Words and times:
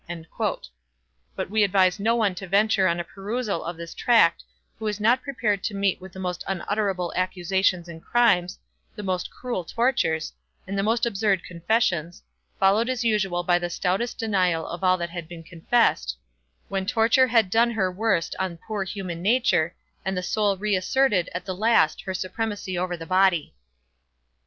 But 1.35 1.51
we 1.51 1.63
advise 1.63 1.99
no 1.99 2.15
one 2.15 2.33
to 2.33 2.47
venture 2.47 2.87
on 2.87 2.99
a 2.99 3.03
perusal 3.03 3.63
of 3.63 3.77
this 3.77 3.93
tract 3.93 4.43
who 4.79 4.87
is 4.87 4.99
not 4.99 5.21
prepared 5.21 5.63
to 5.65 5.75
meet 5.75 6.01
with 6.01 6.11
the 6.11 6.19
most 6.19 6.43
unutterable 6.47 7.13
accusations 7.15 7.87
and 7.87 8.01
crimes, 8.03 8.57
the 8.95 9.03
most 9.03 9.29
cruel 9.29 9.63
tortures, 9.63 10.33
and 10.65 10.75
the 10.75 10.81
most 10.81 11.05
absurd 11.05 11.43
confessions, 11.43 12.23
followed 12.59 12.89
as 12.89 13.03
usual 13.03 13.43
by 13.43 13.59
the 13.59 13.69
stoutest 13.69 14.17
denial 14.17 14.65
of 14.65 14.83
all 14.83 14.97
that 14.97 15.11
had 15.11 15.27
been 15.27 15.43
confessed; 15.43 16.17
when 16.67 16.87
torture 16.87 17.27
had 17.27 17.51
done 17.51 17.69
her 17.69 17.91
worst 17.91 18.35
on 18.39 18.57
poor 18.57 18.83
human 18.83 19.21
nature, 19.21 19.75
and 20.03 20.17
the 20.17 20.23
soul 20.23 20.57
re 20.57 20.75
asserted 20.75 21.29
at 21.35 21.45
the 21.45 21.53
last 21.53 22.01
her 22.01 22.15
supremacy 22.15 22.75
over 22.75 22.97
the 22.97 23.05
body. 23.05 23.53